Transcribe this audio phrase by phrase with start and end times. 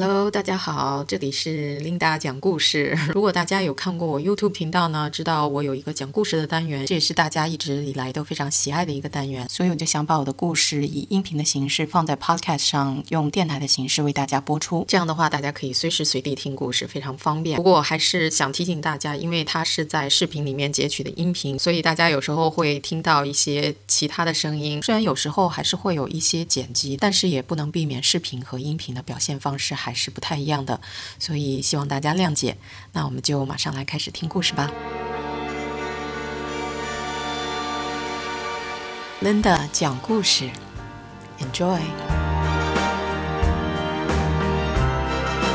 [0.00, 2.96] Hello，大家好，这里是 Linda 讲故事。
[3.12, 14.84] 如果大家有看过我 YouTube 频道呢，知道我有一个讲故事的单元，这也是大家一直以来都非常喜爱的一个单元，所以我就想把我的故事以音频的形式放在 Podcast 上，用电台的形式为大家播出。
[14.86, 17.56] 这样的话，大家可以随时随地听故事，非常方便。
[17.56, 24.80] 不过我还是想提醒大家，因为它是在视频里面截取的音频，所以大家有时候会听到一些其他的声音。
[24.80, 29.74] 虽然有时候还是会有一些剪辑，但是也不能避免视频和音频的表现方式。
[29.87, 30.78] 还还是不太一样的，
[31.18, 32.58] 所以希望大家谅解。
[32.92, 34.70] 那我们就马上来开始听故事吧。
[39.22, 40.50] Linda 讲故事
[41.40, 41.80] ，Enjoy。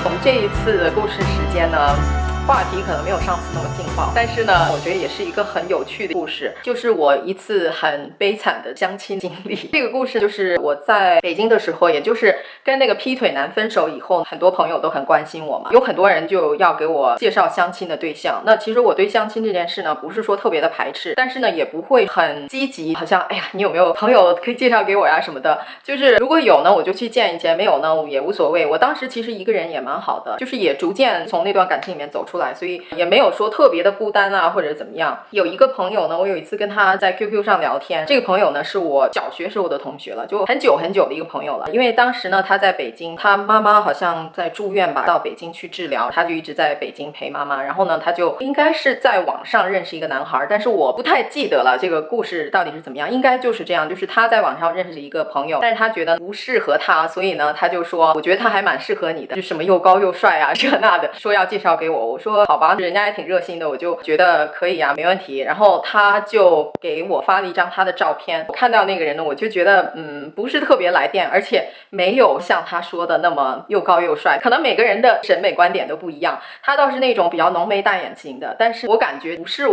[0.04, 2.23] 我们这一次的故事时间呢？
[2.46, 9.56] 话题可能没有上次那么劲爆，但是呢，我觉得也是一个很有趣的故事，就是我一次很悲惨的相亲经历。
[9.72, 18.44] 这个故事就是我在北京的时候，也就是跟那个劈腿男分手以后，很多朋友都很关心我嘛，有很多人就要给我介绍相亲的对象。
[18.46, 25.62] 那其实我对相亲这件事呢，不是说特别的排斥，但是呢，也不会很积极，好像哎呀，你有没有朋友可以介绍给我呀什么的？
[25.82, 28.66] 就是如果有呢，我就去见一见；没有呢，也无所谓。
[28.66, 32.33] 我当时其实一个人也蛮好的，就是也逐渐从那段感情里面走出。
[32.34, 35.16] 出来，所以也没有说特别的孤单啊，或者怎么样。
[35.30, 41.70] 有一个朋友呢，我有一次跟他在 QQ 上聊天，这个朋友呢是我小学时候的同学了，就很久很久的一个朋友了。
[41.72, 47.62] 因为当时呢他在北京，他妈妈好像在住院吧，到北京去治疗，他就一直在北京陪妈妈。
[47.62, 53.12] 然后呢，他就应该是在网上认识一个男孩，但是我不太记得了这个故事到底是怎么样。
[53.12, 62.06] 应该就是这样，就是他在网上认识一个朋友，但是他觉得不适合他，所以呢他就说，我觉得他还蛮适合你的，就什么又高又帅啊这那的，说要介绍给我。
[62.06, 65.40] 我说好吧，人家也挺热心的，我就觉得可以啊，没问题。
[65.40, 74.40] 然后他就给我发了一张他的照片，我看到那个人呢，我就觉得嗯，不是特别来电，而且没有像他说的那么又高又帅。
[74.42, 79.68] 可能每个人的审美观点都不一样，他倒是那种比较浓眉大眼型的，但是我感觉不是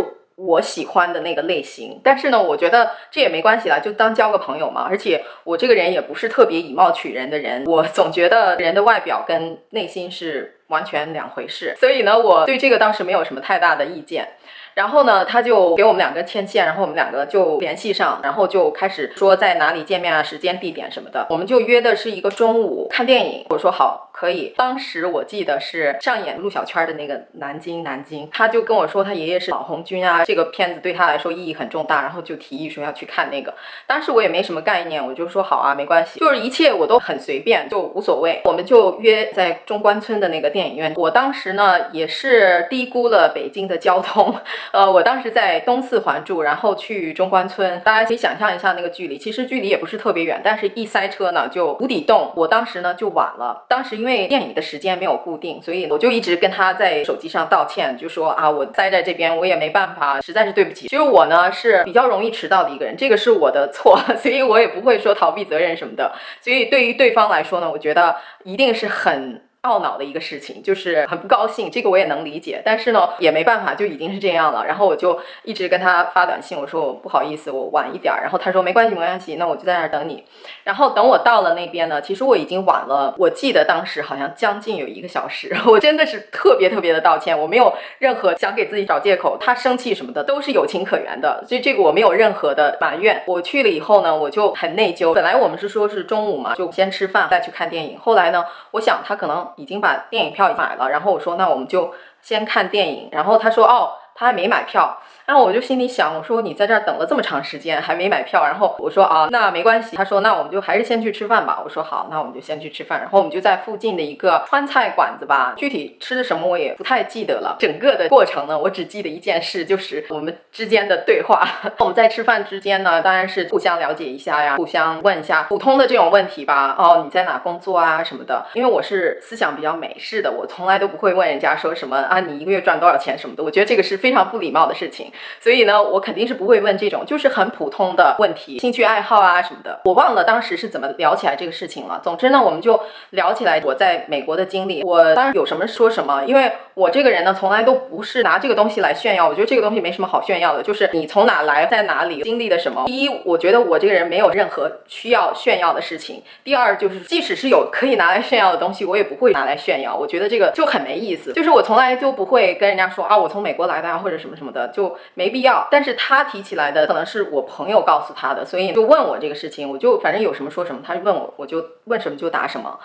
[0.45, 1.99] 我喜欢的那个类型。
[2.03, 4.87] 但是呢，我觉得这也没关系啦，就当交个朋友嘛。
[4.89, 10.57] 而且我这个人也不是特别以貌取人的人，我总觉得人的外表跟内心是。
[10.71, 14.25] 完全两回事，所以呢，我对这个当时没有什么太大的意见。
[14.73, 21.27] 然后呢，他就给我们两个牵线，然后我们两个就联系上，然后就开始说在哪里见面啊，时间、地点什么的。
[21.29, 23.45] 我们就约的是一个中午看电影。
[23.49, 24.10] 我说好。
[24.21, 33.51] 可以，当时我记得是上演陆小圈的那个《南京南京》，他就跟我说他爷爷是老红军啊，这个片子对他来说意义很重大，然后就提议说要去看那个。
[33.87, 38.43] 当时我也没什么概念，我就说好啊，没关系，就是一切我都很随便，就无所谓。
[38.45, 40.93] 我们就约在中关村的那个电影院。
[40.97, 44.35] 我当时呢也是低估了北京的交通，
[44.71, 52.31] 呃，我当时在东四环住，然后去中关村，大家可以想象一下那个距离，其实距离也不是特别远，但是一塞车呢就无底洞。
[52.35, 54.10] 我当时呢就晚了，当时因为。
[54.15, 60.87] 因为电影的时间没有固定，所以我就一直跟他在手机上道歉，就说啊，我塞在这边，我也没办法，实在是对不起。
[60.87, 66.13] 其实我呢是比较容易迟到的一个人，这个是我的错， 所以我也不会说逃避责任什么的。
[66.41, 69.41] 所以对于对方来说呢，我觉得一定是很。
[69.63, 74.65] 懊恼的一个事情，就是很不高兴，这个我也能理解，但是呢，也没办法，就已经是这样了。
[74.65, 78.11] 然后我就一直跟他发短信，我说我不好意思，我晚一点。
[78.21, 80.23] 然后他说没关系，没关系，那我就在那儿等你。
[80.63, 85.55] 然后等我到了那边呢，其实我已经晚了，我记得当时好像将近有一个小时。
[85.67, 93.21] 我真的是特别特别的道歉，我没有任何想给自己找借口，他生气什么的都是有情可原的，所以这个我没有任何的埋怨。
[93.27, 95.13] 我去了以后呢，我就很内疚。
[95.13, 97.99] 本来我们是说是中午嘛，就先吃饭再去看电影。
[97.99, 99.50] 后来呢，我想他可能。
[99.55, 103.93] 已经把电影票买了，然后我说那我们就先看电影，然后他说哦。
[104.15, 109.95] 他还没买票，然后我就心里想，我说你在这儿等了这么长时间还没买票，然后我说啊，那没关系。
[109.95, 111.61] 他说那我们就还是先去吃饭吧。
[111.63, 112.99] 我说好，那我们就先去吃饭。
[112.99, 117.55] 然后我们就在附近的一个川菜馆子吧，具体吃的什么我也不太记得了。
[117.59, 121.47] 整个的过程呢，我只记得一件事，就是我们之间的对话。
[121.79, 126.75] 我们在吃饭之间呢，当然是互相了解一下呀，互相问一下普通的这种问题吧。
[126.77, 128.45] 哦，你在哪工作啊什么的？
[128.53, 133.43] 因为我是思想比较美式的，我从来都不会问人家说什么啊，你一个月赚多少钱什么的。
[133.43, 134.11] 我觉得这个是非。
[134.11, 135.09] 常不礼貌的事情，
[135.39, 139.79] 所以呢，我肯定是不会问这种，就是很普通的问题，兴趣爱好啊什么的。
[139.85, 142.01] 我忘了当时是怎么聊起来这个事情了。
[142.03, 142.77] 总之呢，我们就
[143.11, 144.83] 聊起来我在美国的经历。
[144.83, 149.29] 我当然有什么说什么，因为我这个人呢，从来都不是拿这个东西来炫耀。
[149.29, 152.83] 我觉得这个东西没什么好炫耀的，就是你从哪来，在哪里经历的什么。
[152.87, 156.21] 第一，我觉得我这个人没有任何需要炫耀的事情。
[156.43, 159.95] 第二，就是即使是有可以拿来炫耀的东西，我也不会拿来炫耀。
[159.95, 161.31] 我觉得这个就很没意思。
[161.31, 163.90] 就是我从来就不会跟人家说啊，我从美国来的。
[163.91, 172.79] 啊或者什么什么的就没必要，但是他提起来的可能是我朋友告诉他的，所以就问我这个事情，我就反正有什么说什么，他就问我，我就问什么就答什么。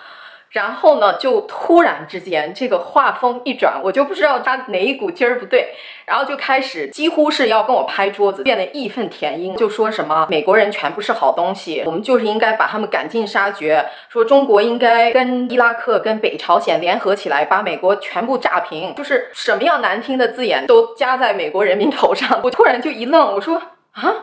[0.49, 22.39] 然后呢，就突然之间这个画风一转，我就不知道他哪一股劲儿不对，然后就开始几乎是要跟我拍桌子，变得义愤填膺，就说什么美国人全部是好东西，我们就是应该把他们赶尽杀绝，说中国应该跟伊拉克、跟北朝鲜联合起来，把美国全部炸平，就是什么样难听的字眼都加在美国人民头上。
[22.43, 23.61] 我突然就一愣，我说
[23.91, 24.13] 啊。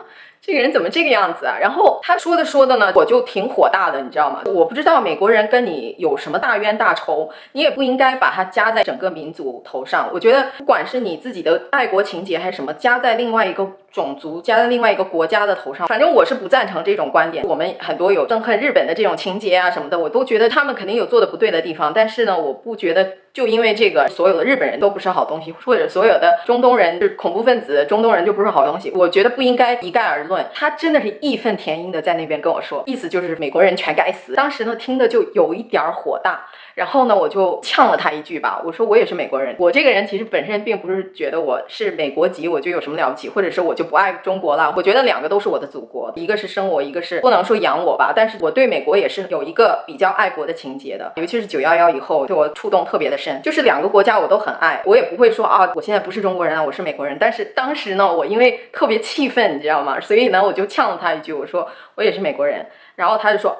[0.45, 1.57] 这个人怎么这个样子啊？
[1.59, 4.41] 然后他说的说的呢，我就挺火大的，你知道吗？
[4.45, 10.07] 我不知道美国人跟你有什么大冤大仇，你也不应该把它加在整个民族头上。
[10.13, 17.43] 我觉得不管是你自己的爱国情节还是什么，加在另外一个种族、加在另外一个国家的头上，反正我是不赞成这种观点。
[17.47, 21.91] 我们很多有憎恨日本的这种情节啊什么的，我都觉得他们肯定有做的不对的地方。
[21.91, 28.89] 但是呢，我不觉得就因为这个，所有的日本人都不是好东西，或者所有的中东人是恐怖分子，中东人就不是好东西。
[28.95, 30.45] 我觉得不应该一概而论。
[30.53, 34.35] 他真的是义愤填膺的在那边跟我说，意思就是美国人全该死。
[34.35, 36.45] 当时呢，听的就有一点火大，
[36.75, 44.73] 然后呢，我就呛了他一句吧，我说我也是美国人，我这个人其实本身并不是觉得我是美国籍我就有什么了不起，或者是我就不爱中国了。
[44.77, 53.24] 我觉得两个都是我的祖国，一个是生我，一个是不能说养我吧，但是我对美国也是有一个比较爱国的情节的，尤其是九幺幺以后，对我触动特别的深。
[53.41, 57.17] 就是两个国家我都很爱，我也不会说啊，我现在不是中国人啊，我是美国人。
[57.17, 59.99] 但是当时呢，我因为特别气愤，你知道吗？
[60.01, 60.65] 所以呢，我就。
[60.75, 63.55] 呛了他一句，我说我也是美国人，然后他就说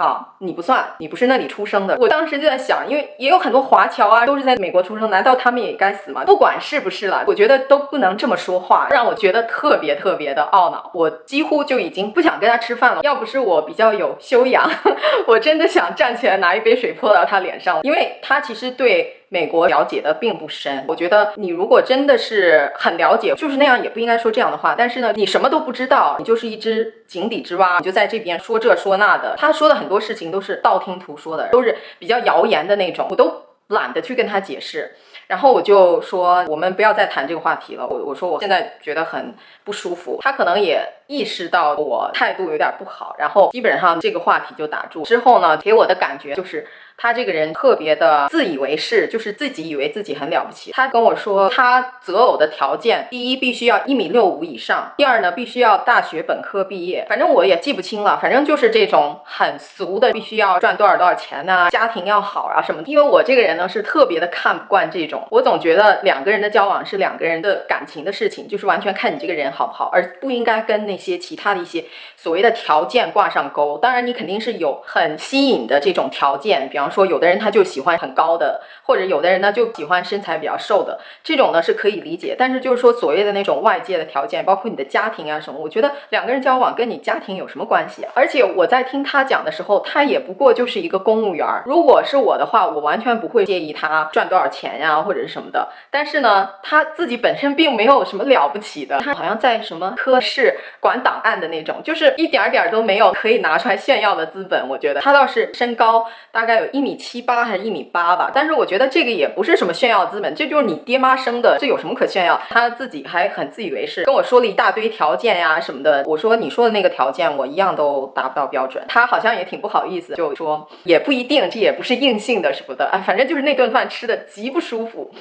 [0.00, 1.94] 啊，你不算，你不是那里出生的。
[1.98, 6.24] 我当时就在想，因为也有很多华侨啊，都是在美国出生，难道他们也该死吗？
[6.24, 10.90] 不管是不是了，我觉得都不能这么说话，让我觉得特别特别的懊恼。
[10.94, 13.00] 我几乎就已经不想跟他吃饭了。
[13.02, 14.66] 要不是我比较有修养，
[15.28, 19.18] 我真的想站起来拿一杯水泼到他脸上，因为他其实对。
[19.32, 24.74] 美国了解的并不深，我觉得你如果真的是很了解，就是那样也不应该说这样的话。
[24.76, 29.36] 但是呢，你什么都不知道，你就是一只井底之蛙，你就在这边说这说那的。
[29.38, 33.32] 他说的很多事情都是道听途说的，都是比较谣言的那种，我都
[33.68, 34.96] 懒得去跟他解释。
[35.28, 37.86] 然后我就说，我们不要再谈这个话题了。
[37.86, 39.32] 我我说我现在觉得很
[39.62, 40.18] 不舒服。
[40.20, 45.04] 他可能也意识到我态度有点不好，然后基本上这个话题就打住。
[45.04, 46.66] 之后呢，给我的感觉就是。
[47.00, 50.70] 他这个人特别的自以为是，就是自己以为自己很了不起。
[50.72, 57.06] 他跟我说，他择偶的条件，第一必须要一米六五以上，第二呢必须要大学本科毕业。
[57.08, 62.82] 反正我也记不清了，反正就是这种很俗的，必须要赚多少多少钱呐，家庭要好啊什么。
[62.84, 71.82] 因为我这个人呢是特别的看不惯这种，我总觉得两个人的交往是两个人的感情的事情，就是完全看你这个人好不好，而不应该跟那些其他的一些
[72.14, 73.78] 所谓的条件挂上钩。
[73.78, 76.89] 当然你肯定是有很吸引的这种条件，比方。
[76.90, 82.34] 说有的人他就喜欢很高的，或者有的人呢就喜欢身材比较瘦的，这种呢是可以理解。
[82.38, 88.04] 但是就是说所谓的那种外界的条件，包括你的家庭啊什么，我觉得两个人交往跟你家庭有什么关系？
[88.14, 91.46] 而且我在听他讲的时候，他也不过就是一个公务员。
[91.64, 95.68] 如果是我的话，我完全不会介意他赚多少钱呀或者是什么的。
[95.90, 104.68] 但是呢，他自己本身并没有什么了不起的，他好像在什么科室管档案的那种，就是一点点都没有可以拿出来炫耀的资本。
[104.68, 106.79] 我觉得他倒是身高大概有一。
[106.80, 112.40] 一米七八还是一米八吧，但是我觉得这个也不是什么炫耀资本，这就是你爹妈生的，这有什么可炫耀？
[112.48, 116.02] 他自己还很自以为是，跟我说了一大堆条件呀什么的。
[116.06, 118.82] 我说你说的那个条件，我一样都达不到标准。
[118.88, 122.88] 他好像也挺不好意思，就说也不一定，这也不是硬性的什么的。
[122.90, 125.12] 哎，反正就是那顿饭吃的极不舒服。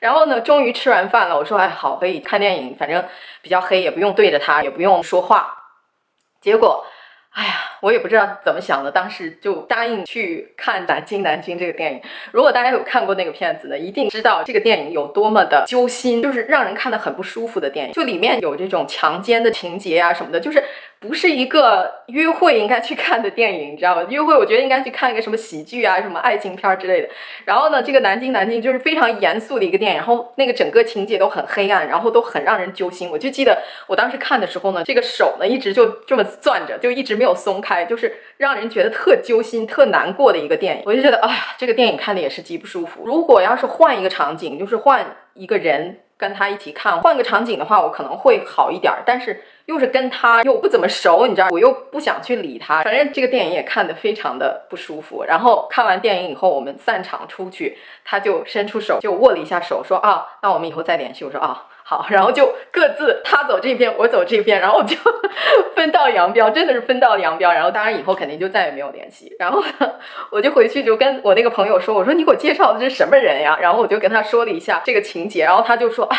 [0.00, 3.04] 然后呢，终于吃完饭了，我说哎好，可以看电影，反正
[3.42, 5.58] 比较黑，也不用对着他，也不用说话。
[6.40, 6.86] 结果。
[7.34, 12.00] 哎呀，我也不知道怎么想的，当时就答应去看《南京南京》这个电影。
[12.30, 17.92] 如果大家有看过那个片子呢，一定知道这个电影有多么的揪心，就是让人看得很不舒服的电影。
[17.92, 20.62] 就里面有这种强奸的情节啊什么的，就是。
[21.02, 24.06] 不是一个约会应该去看的电影，你知道吗？
[24.08, 27.08] 约会我觉得应该去看一个什么喜剧啊，什么爱情片之类的。
[27.44, 33.10] 然后呢，这个南京南京就是非常严肃的一个电影，然后那个整个情节都很黑暗，然后都很让人揪心。
[33.10, 40.82] 我就记得我当时看的时候呢，这个手呢一直就这么攥着，就一直没有松开，就是让人觉得特揪心、特难过的一个电影。
[40.86, 43.04] 我就觉得，哎呀，这个电影看的也是极不舒服。
[43.04, 48.92] 如果要是换一个场景，就是换一个人跟他一起看，换个场景的话，我可能会好一点。
[49.04, 49.42] 但是。
[49.66, 52.82] 又是跟他又不怎么熟，你知道，我又不想去理他。
[52.82, 55.22] 反正这个电影也看得非常的不舒服。
[55.22, 61.24] 然后看完电影以后，我们散场出去，他就伸出手，就握了一下手，说啊，那我们以后再联系。
[61.24, 62.06] 我说啊，好。
[62.10, 64.96] 然后就各自他走这边，我走这边，然后就
[65.76, 67.52] 分道扬镳，真的是分道扬镳。
[67.52, 69.34] 然后当然以后肯定就再也没有联系。
[69.38, 69.62] 然后
[70.30, 73.58] 我就回去就跟我那个朋友说，我说你给我介绍的是什么人呀？
[73.60, 76.16] 然后我就跟他说了一下这个情节，然后他就说啊。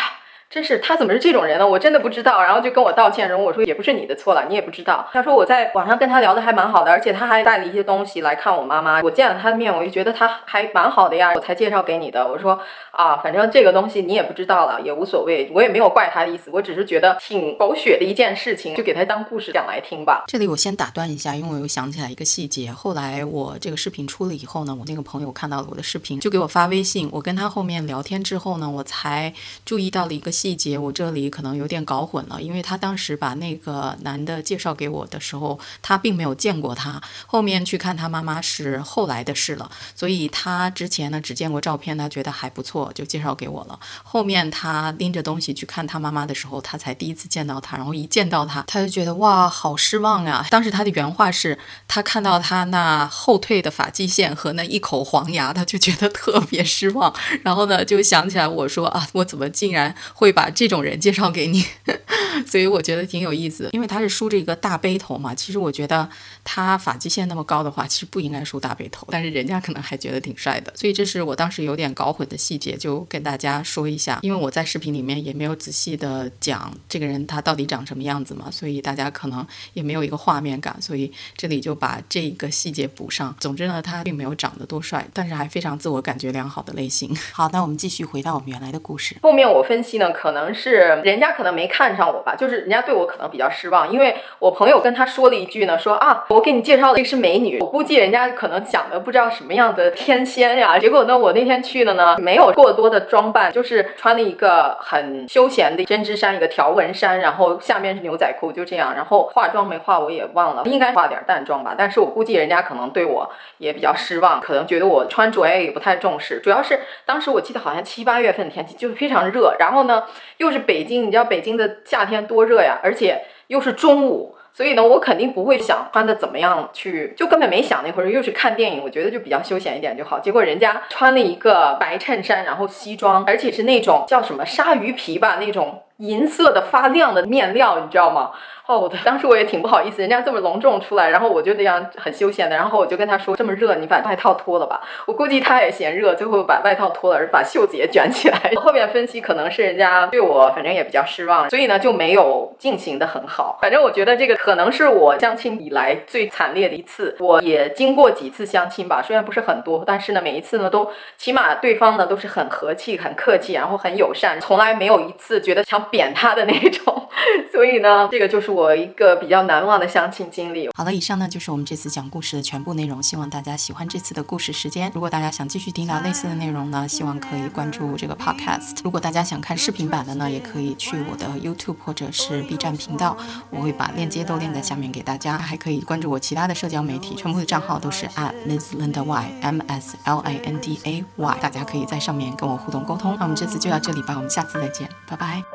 [0.54, 1.66] 真是他怎么是这种人呢？
[1.66, 2.40] 我真的不知道。
[2.40, 5.04] 然后就跟我道歉，然后我说也不是你的错了，你也不知道。
[5.12, 9.02] 他说我在网上跟他聊的还蛮好的，而且他还带了一些东西来看我妈妈。
[9.02, 12.24] 我见了他的面，我就觉得他还蛮好的呀，我才介绍给你的。
[12.24, 12.56] 我说
[12.92, 20.22] 啊，反正这个东西你也不知道了，也无所谓，我也没有怪他的意思，我只是觉得挺狗血的一件事情，就给他当故事讲来听吧。
[20.28, 22.70] 这里我先打断一下，因为我又想起来一个细节。
[22.70, 27.08] 后来我这个视频出了以后呢，我那个朋友看到了我的视频，就给我发微信。
[27.10, 29.34] 我跟他后面聊天之后呢，我才
[29.64, 31.24] 注意到了一个细细节，我这里。
[31.30, 37.00] 可能有点搞混了，因为他当时把那个男的介绍给我的时候，他并没有见过他。
[37.26, 43.80] 后面去看他妈妈是后来的事了，所以他之前呢只见过照片，他觉得还不错，就介绍给我了。
[44.02, 50.46] 后面他拎着东西去看他妈妈的时候，他才第一次见到他，然后一见到他，他就觉得哇，好失望啊！
[50.50, 51.58] 当时他的原话是，
[51.88, 57.12] 他看到他那后退的发际线和那一口黄牙，他就觉得特别失望。
[57.42, 61.64] 然后呢，就想起来我说啊，我怎么竟然会把这种人介绍给你，
[62.46, 65.34] 所以我觉得挺有意思，因为他是梳着一个大背头嘛。
[65.34, 66.08] 其实我觉得
[66.42, 70.72] 他发际线那么高的话，其实不应该梳大背头，但是人家可能还觉得挺帅的。
[70.76, 74.18] 所以这是我当时有点搞混的细节，就跟大家说一下。
[74.22, 83.34] 因为我在视频里面也没有仔细的讲这个人他到底长什么样子嘛，所以大家可能也没有一个画面感，所以这里就把这个细节补上。
[83.40, 87.14] 总之呢，他并没有长得多帅，但是还非常自我感觉良好的类型。
[87.32, 89.16] 好，那我们继续回到我们原来的故事。
[89.22, 90.94] 后面我分析呢，可能是。
[91.02, 100.78] 人家可能没看上我吧，就是人家对我可能比较失望，因为我朋友跟他说了一句呢，说啊，我给你介绍的是美女，我估计人家可能想的不知道什么样的天仙呀。
[100.78, 108.94] 结果呢，我那天去了呢，没有过多的装扮，就是穿了一个很休闲的针织衫，一个条纹衫，然后下面是牛仔裤，就这样。
[108.94, 111.74] 然后化妆没化我也忘了，应该化点淡妆吧。
[111.76, 116.40] 但是我估计人家可能对我也比较失望，可能觉得我穿着也不太重视。
[116.40, 120.03] 主要是当时我记得好像七八月份天气就非常热，然后呢
[120.38, 121.06] 又是北京。
[121.06, 130.18] 你知道北京的夏天多热呀，而且又是中午，所以呢，我肯定不会想穿的怎么样去，就根本没想那会儿又是看电影，我觉得就比较休闲一点就好。
[130.18, 138.30] 结果人家穿了一个白衬衫，然后西装，而且是那种叫什么鲨鱼皮吧，那种银色的发亮的面料，你知道吗？
[138.66, 144.80] 哦，我 当时我也挺不好意思，人家这么隆重出来，然后我就那样很休闲的，然后我就跟他说，这么热，你把外套脱了吧。
[145.06, 148.38] 我估计他也嫌热，最后把外套脱了，而把袖子也卷起来。
[148.56, 153.58] 后面分析可能是人家对我反正也比较失望，所以呢就没有进行的很好。
[153.60, 157.14] 反正我觉得这个可能是我相亲以来最惨烈的一次。
[157.20, 167.03] 我也经过几次相亲吧，虽然不是很多，但是呢每一次呢都起码对方呢都是很和气、很客气，然后很友善，从来没有一次觉得想扁他的那种。
[167.52, 168.54] 所以呢，这个就是。
[168.54, 170.68] 我一个比较难忘的相亲经历。
[170.76, 174.88] 好了，以上呢就是我们这次讲故事的全部内容，希望大家喜欢这次的故事时间。
[174.94, 178.78] 如果大家想继续听到类似的内容呢，希望可以关注这个 podcast。
[178.84, 183.16] 如果大家想看视频版的呢，也可以去我的 YouTube 或者是 B 站频道，
[183.50, 185.36] 我会把链接都链在下面给大家。
[185.36, 193.16] 还可以关注我其他的社交媒体，全部的账号都是 at Miss Linda Y M S L I N D A Y，大家可以在上面跟我互动沟通。
[193.18, 195.53] 那我们这次就到这里吧，我们下次再见，拜拜。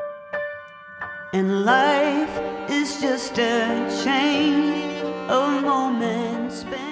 [1.32, 6.89] And life is just a chain of moments spent.